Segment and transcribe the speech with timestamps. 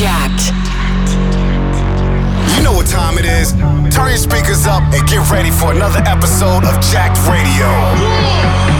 [0.00, 0.54] Jacked.
[2.56, 3.52] You know what time it is.
[3.94, 8.79] Turn your speakers up and get ready for another episode of Jacked Radio.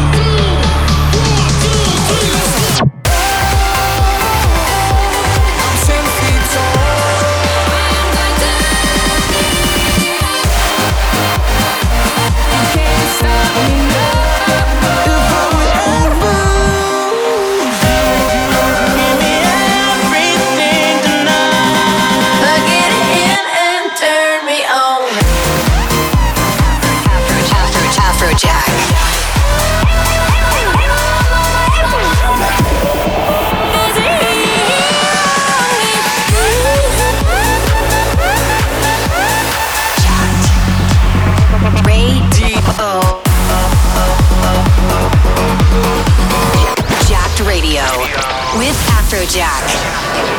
[49.40, 50.34] Afrojack.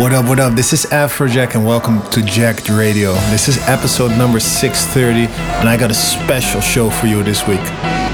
[0.00, 0.54] What up, what up?
[0.54, 3.14] This is Afrojack and welcome to Jacked Radio.
[3.30, 7.62] This is episode number 630 and I got a special show for you this week.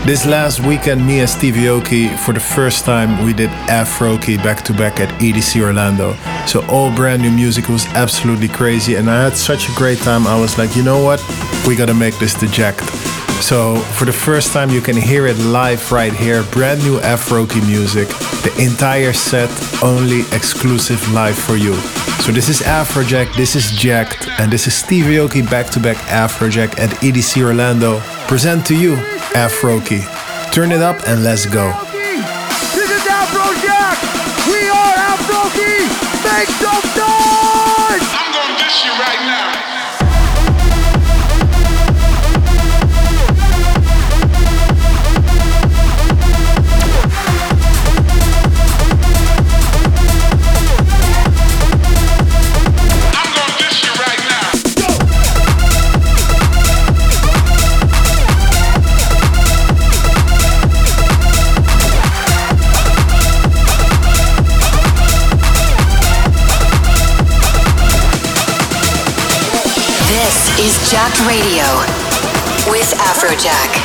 [0.04, 4.62] This last weekend, me and Steve Aoki, for the first time, we did Afroki back
[4.64, 6.14] to back at EDC Orlando.
[6.46, 10.26] So all brand new music was absolutely crazy and I had such a great time.
[10.26, 11.20] I was like, you know what?
[11.66, 13.21] We gotta make this the Jacked.
[13.42, 16.44] So for the first time, you can hear it live right here.
[16.52, 18.08] Brand new Afroki music.
[18.46, 19.50] The entire set
[19.82, 21.74] only exclusive live for you.
[22.22, 25.96] So this is Afrojack, this is Jacked, and this is Steve Aoki back to back
[26.06, 27.98] Afrojack at EDC Orlando.
[28.28, 28.94] Present to you
[29.34, 30.00] Afroki.
[30.52, 31.66] Turn it up and let's go.
[31.90, 33.98] This is Afrojack.
[34.46, 35.82] We are Afroki.
[36.22, 38.06] Make some noise.
[38.14, 39.61] I'm gonna dish you right now.
[73.44, 73.81] With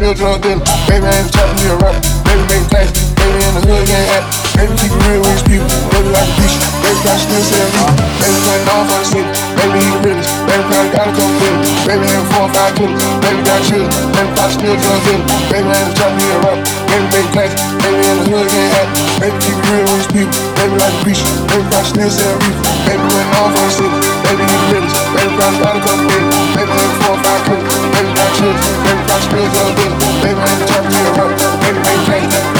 [0.00, 0.64] still drug dealer.
[0.88, 2.00] Baby, I ain't talking to a rapper.
[2.24, 2.88] Baby, make cash.
[3.20, 4.32] Baby, in the hood, ain't happy.
[4.56, 5.68] Baby, keep it real with his people.
[5.92, 6.56] Baby, like a bitch.
[6.80, 7.84] Baby, got still sell me.
[8.16, 9.30] Baby, playing off on the city.
[9.60, 10.12] Baby, he the.
[10.48, 11.70] Baby, probably gotta come with me.
[11.84, 13.04] Baby, having four or five killers.
[13.20, 13.92] Baby, got children.
[14.16, 15.24] Baby, probably still drug dealer.
[15.52, 16.64] Baby, I ain't talking to a rapper.
[16.88, 17.54] Baby, make cash.
[17.84, 19.00] Baby, in the hood, ain't happy.
[19.20, 20.40] Baby, keep it real with his people.
[20.56, 21.20] Baby, like a bitch.
[21.44, 22.50] Baby, probably still sell me.
[22.88, 23.98] Baby, playing off on the city.
[24.24, 24.80] Baby, he the.
[25.12, 26.38] Baby, probably gotta come with me.
[26.56, 27.19] Baby, having four or.
[28.40, 29.98] Baby, probably still drug dealer.
[30.24, 31.36] Baby, I ain't talking to a rapper.
[31.60, 32.32] Baby, make cash.
[32.32, 32.59] Baby,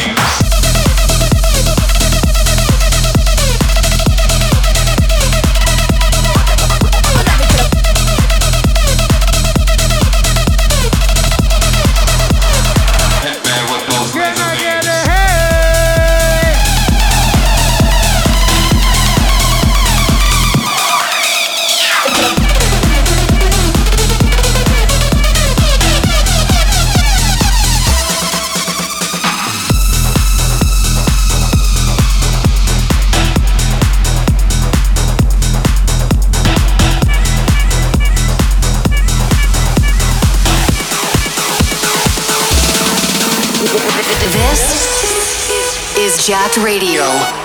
[46.57, 47.40] Radio.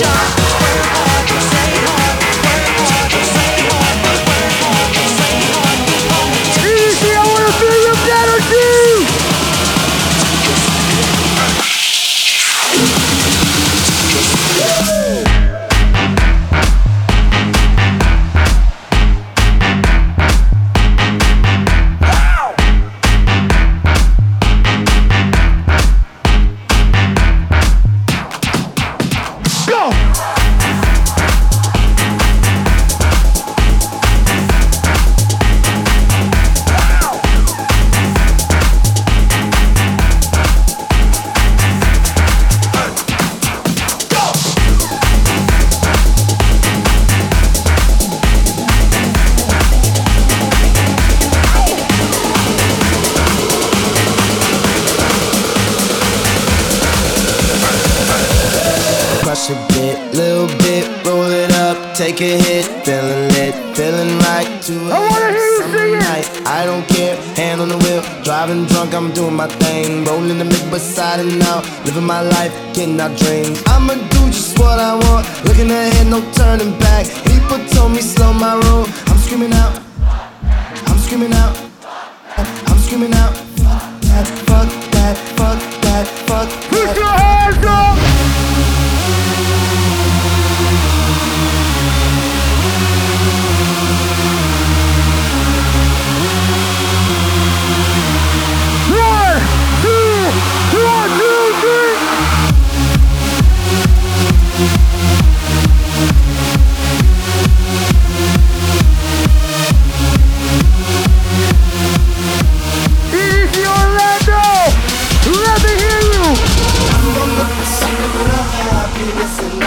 [0.00, 0.39] job.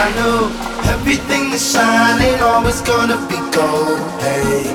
[0.04, 0.52] I know
[0.92, 4.04] everything that's shining always gonna be gold.
[4.20, 4.68] Hey,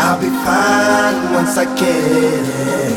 [0.00, 2.96] I'll be fine once I get it.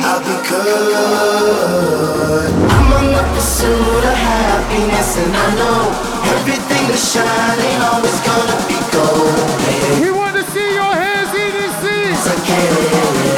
[0.00, 2.48] I'll be good.
[2.72, 5.92] I'm on the pursuit of happiness, and I know
[6.40, 9.60] everything that's shining always gonna be gold.
[9.68, 11.52] Hey, we want to see your hands in.
[12.16, 13.29] Once I get it.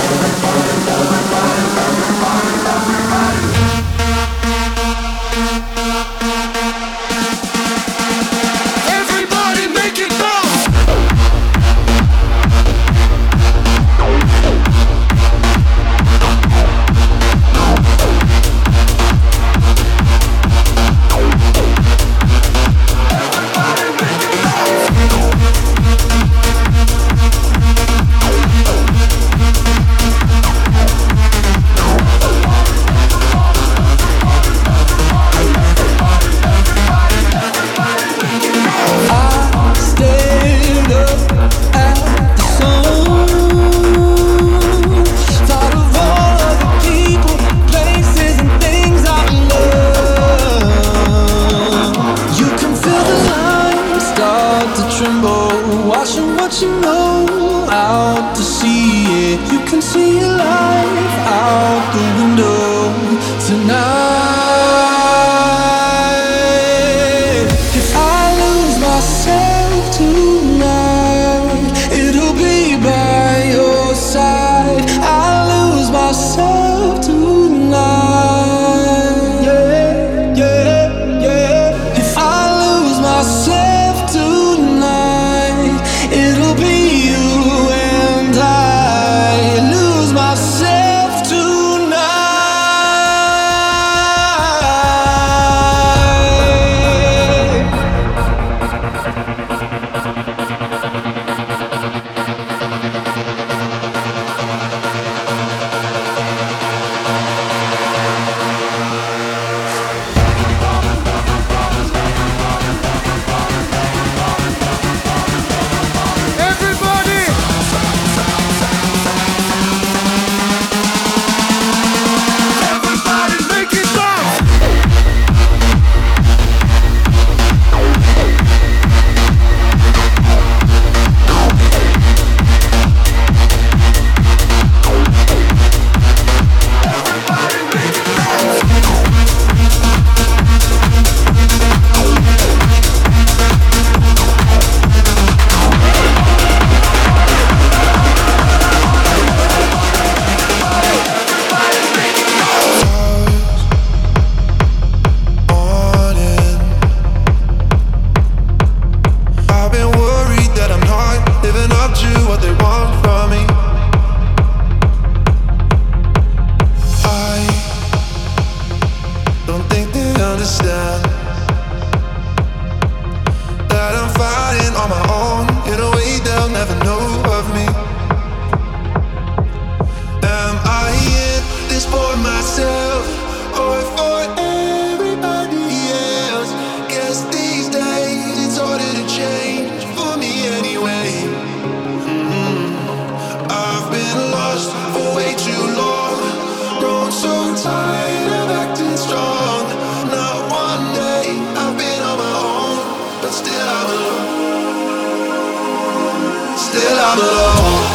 [206.72, 207.92] still I'm alone.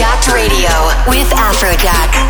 [0.00, 0.70] Jacked Radio
[1.08, 2.29] with Afrojack.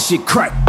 [0.00, 0.59] shit crack.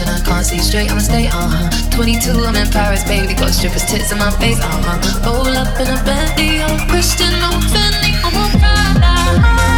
[0.00, 1.90] and I can't see straight, I'ma stay, uh-huh.
[1.90, 5.24] 22, I'm in Paris, baby, got strippers' tits in my face, uh-huh.
[5.24, 9.75] Roll up in a Bentley, I'm Christian, no Fendi, I'm a Prada uh-huh.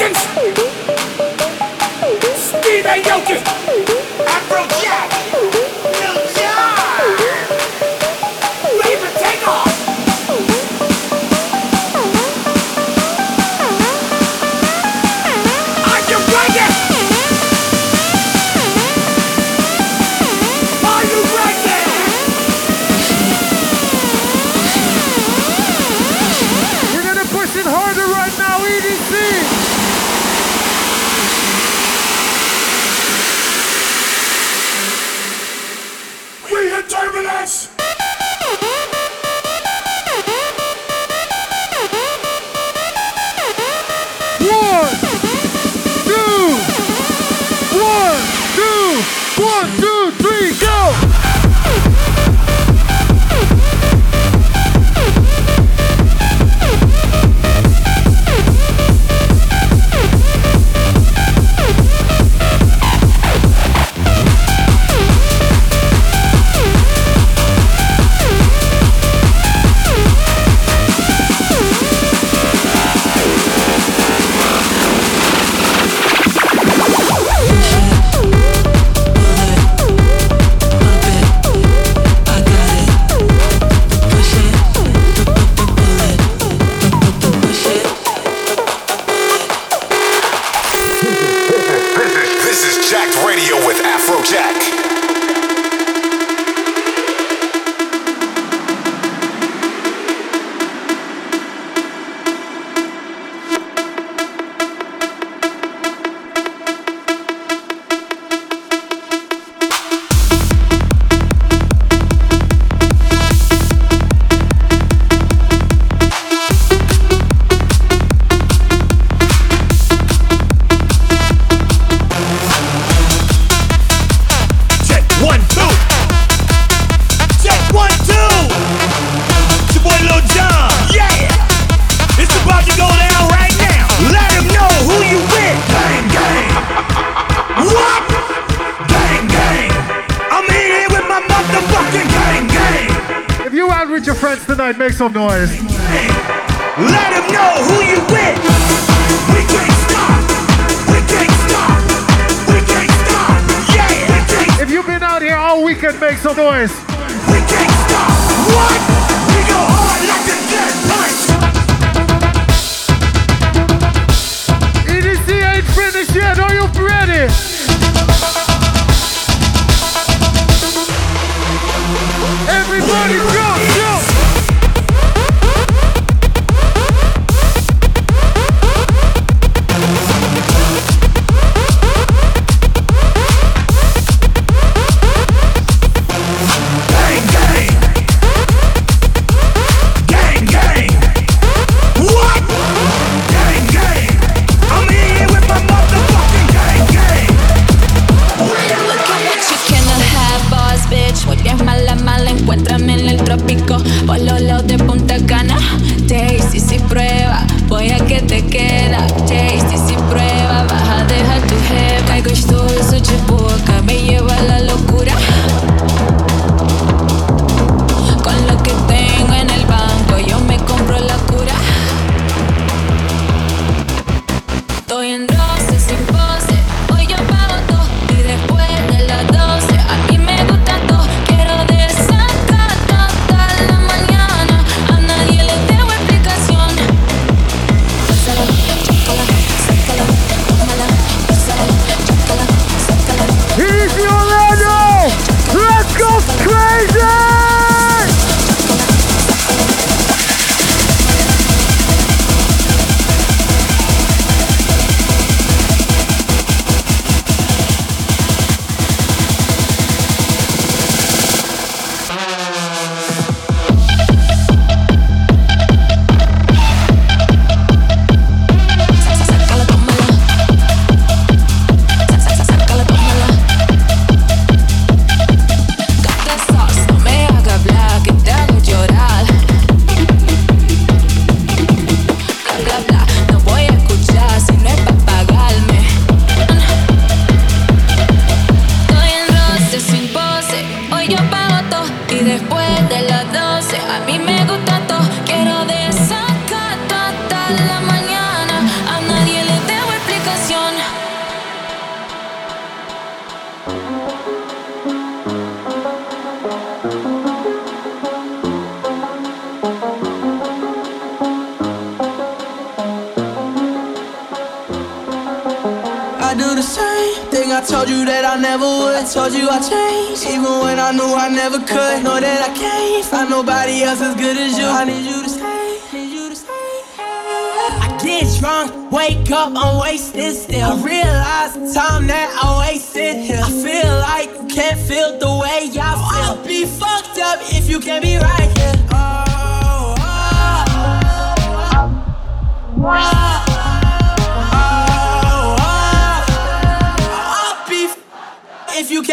[0.00, 0.89] With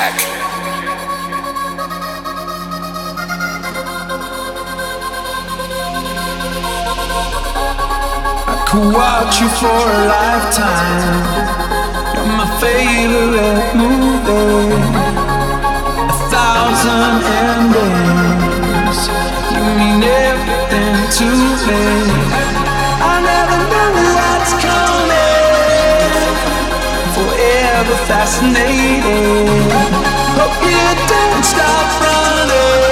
[0.00, 0.16] Afrojack.
[8.46, 11.16] I could watch you for a lifetime.
[12.14, 14.74] You're my favorite movie.
[16.08, 18.98] A thousand endings.
[19.52, 21.28] You mean everything to
[21.66, 21.82] me.
[23.02, 23.59] I never
[27.80, 29.72] Forever fascinated.
[30.36, 32.89] Hope you don't stop running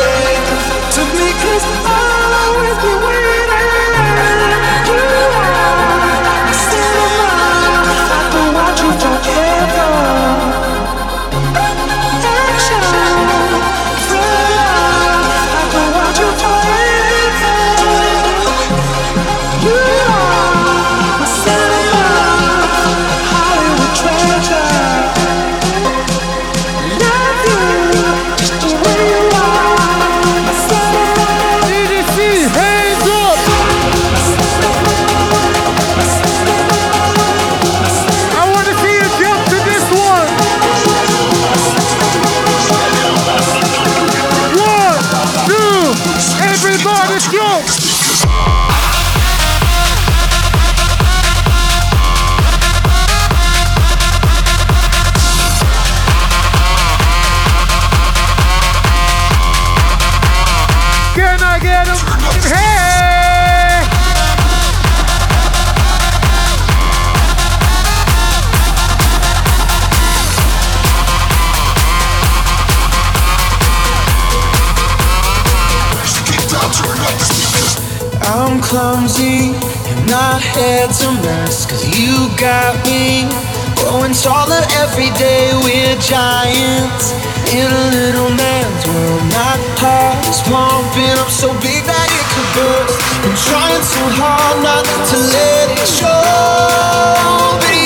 [83.76, 87.12] growing taller every day We're giants.
[87.52, 92.50] In a little man's world My heart is pumping up so big that it could
[92.56, 92.96] burst.
[93.24, 97.77] I'm trying so hard not to let it show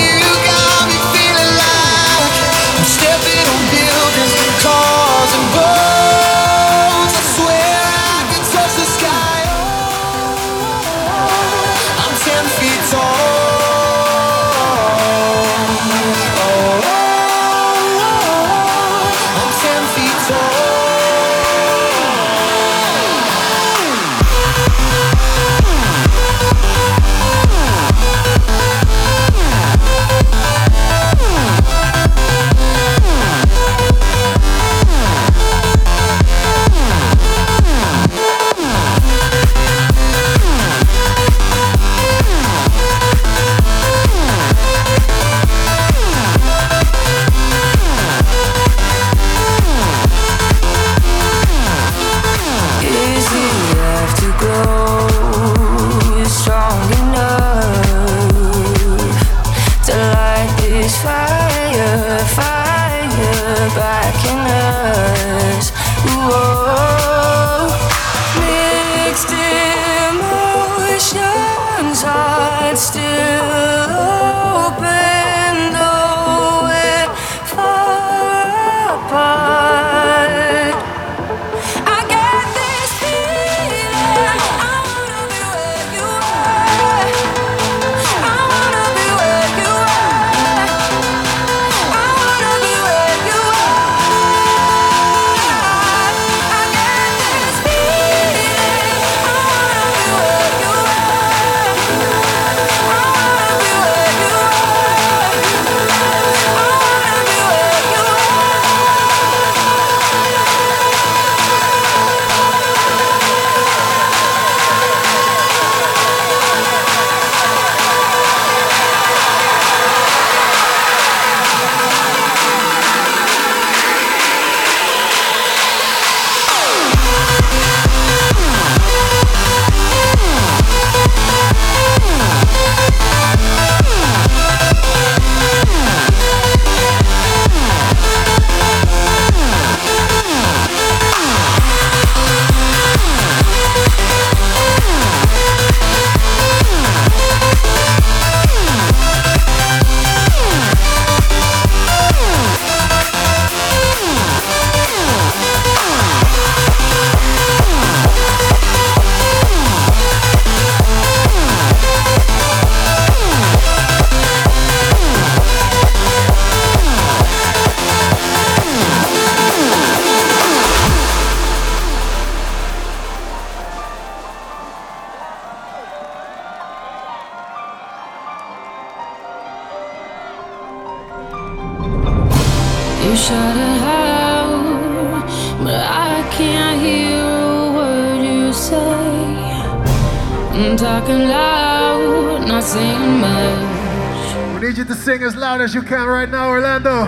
[195.62, 197.06] as you can right now, Orlando.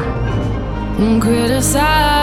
[1.20, 2.13] Criticize.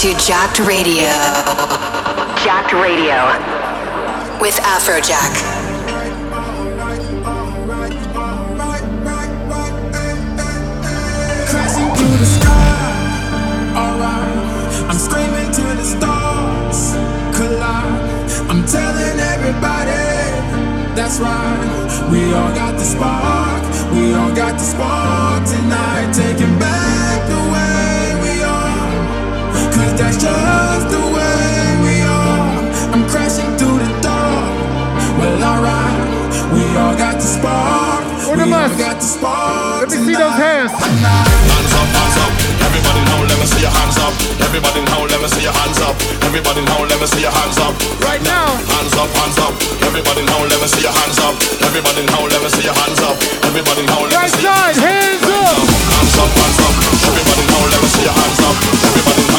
[0.00, 1.10] to Jacked Radio.
[2.42, 3.20] Jacked Radio.
[4.40, 5.49] With Afrojack.
[43.60, 44.14] see your hands up.
[44.40, 45.94] Everybody in howl, let me see your hands up.
[46.24, 47.76] Everybody in howl, let me see your hands up.
[48.00, 48.48] Right now.
[48.56, 49.52] Hands up, hands up.
[49.84, 51.36] Everybody in howl, let me see your hands up.
[51.60, 53.16] Everybody in howl, let me see your hands up.
[53.44, 55.44] Everybody in howl, let me see your hands up.
[55.92, 56.72] Hands up, hands up.
[57.04, 58.56] Everybody in howl, let me see your hands up.
[58.88, 59.29] Everybody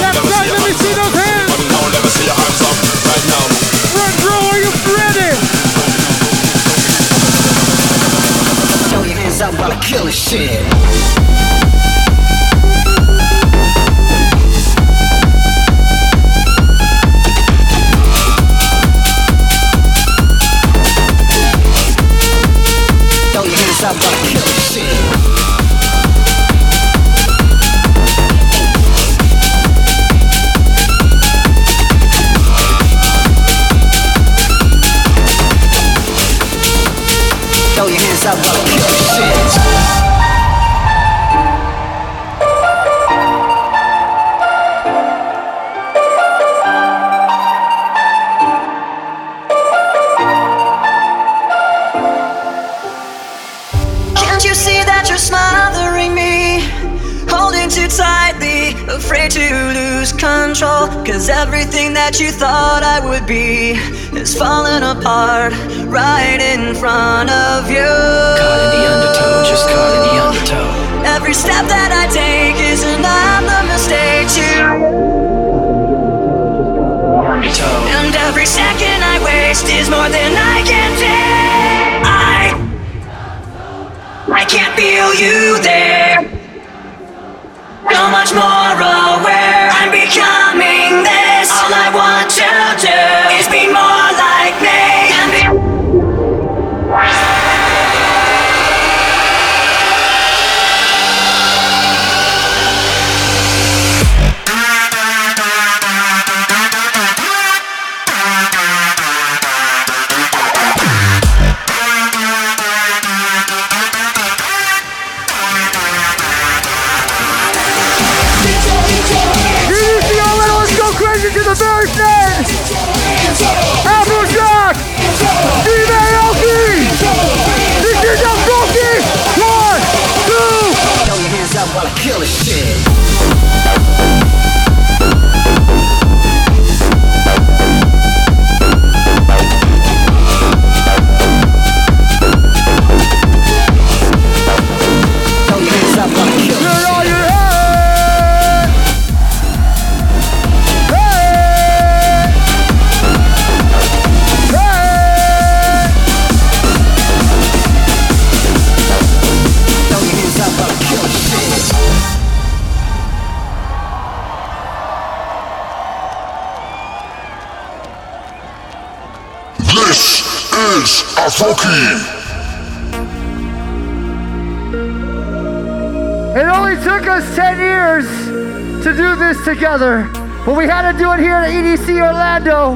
[179.62, 180.10] together,
[180.44, 182.74] but we had to do it here at EDC Orlando,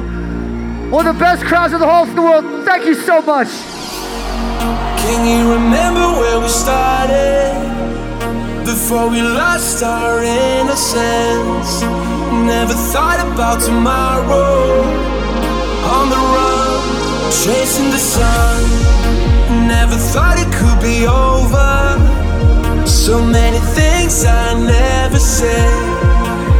[0.92, 2.46] one of the best crowds in the whole of the world.
[2.64, 3.48] Thank you so much.
[5.02, 7.58] Can you remember where we started?
[8.64, 11.82] Before we lost our innocence.
[12.54, 14.86] Never thought about tomorrow.
[15.98, 18.62] On the run, chasing the sun.
[19.66, 21.74] Never thought it could be over.
[22.86, 25.85] So many things I never said.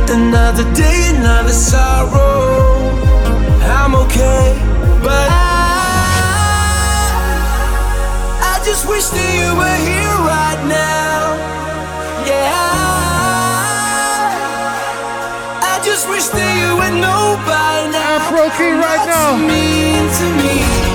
[0.08, 2.92] Another day, another sorrow.
[3.64, 4.56] I'm okay,
[5.02, 5.42] but I,
[8.42, 11.36] I just wish that you were here right now.
[12.24, 12.54] Yeah,
[15.62, 18.18] I just wish that you would know by now.
[18.22, 18.48] Afro
[18.78, 19.36] right now.
[20.18, 20.95] To me.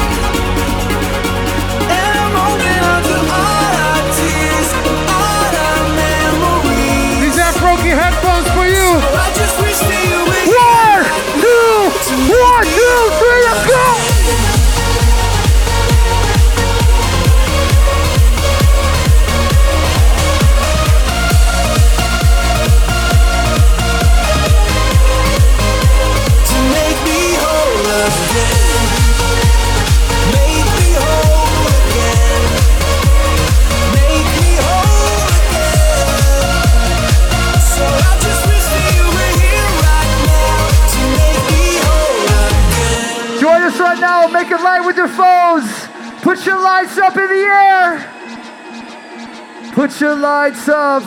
[50.11, 51.05] Your lights up.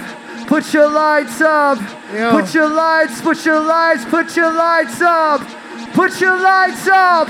[0.48, 1.78] Put your lights up.
[2.32, 5.42] Put your lights, put your lights, put your lights up.
[5.94, 7.28] Put your lights up.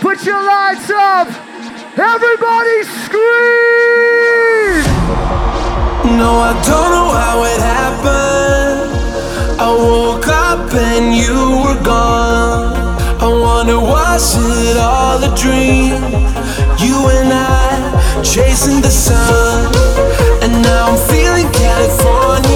[0.00, 1.26] Put your lights up.
[1.98, 4.84] Everybody scream!
[6.20, 8.90] No, I don't know how it happened.
[9.60, 12.70] I woke up and you were gone.
[13.20, 16.02] I wonder was it all a dream?
[16.78, 17.66] You and I
[18.22, 19.72] chasing the sun,
[20.20, 20.25] and
[20.62, 22.55] now I'm feeling California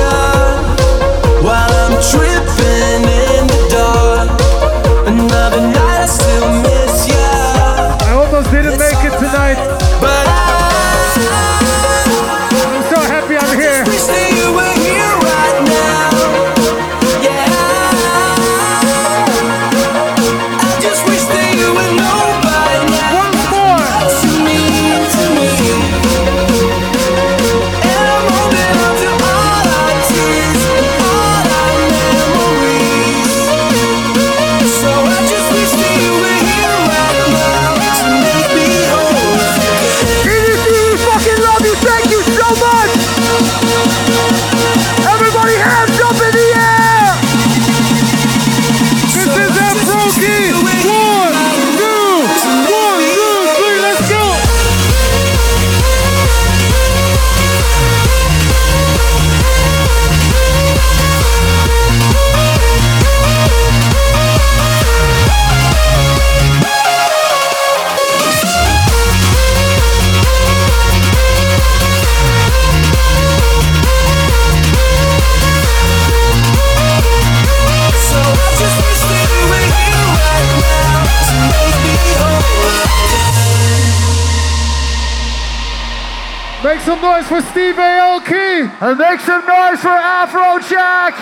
[88.83, 91.13] And make some noise for Afrojack.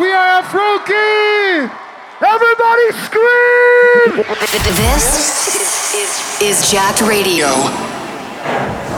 [0.00, 1.70] We are Afroki.
[2.22, 4.24] Everybody scream!
[4.74, 7.48] This is Jacked Radio.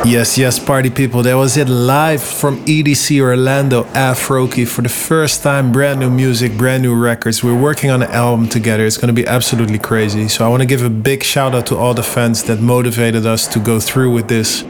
[0.05, 1.25] Yes, yes, party people.
[1.25, 5.73] That was it live from EDC Orlando, Afroki for the first time.
[5.73, 7.43] Brand new music, brand new records.
[7.43, 8.87] We're working on an album together.
[8.87, 10.29] It's going to be absolutely crazy.
[10.29, 13.27] So I want to give a big shout out to all the fans that motivated
[13.27, 14.65] us to go through with this.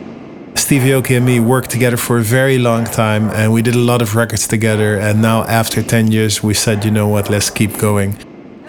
[0.59, 3.79] Stevie Aoki and me worked together for a very long time and we did a
[3.79, 4.99] lot of records together.
[4.99, 8.19] And now, after 10 years, we said, you know what, let's keep going.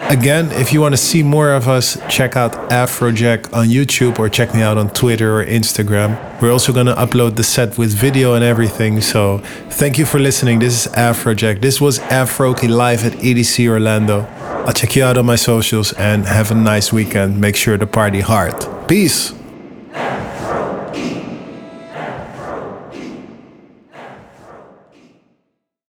[0.08, 4.28] Again, if you want to see more of us, check out Afrojack on YouTube or
[4.28, 6.16] check me out on Twitter or Instagram.
[6.40, 9.00] We're also going to upload the set with video and everything.
[9.02, 9.38] So
[9.68, 10.60] thank you for listening.
[10.60, 11.60] This is Afrojack.
[11.60, 14.26] This was Afroki live at EDC Orlando.
[14.66, 17.40] I'll check you out on my socials and have a nice weekend.
[17.40, 18.54] Make sure to party hard.
[18.88, 19.39] Peace.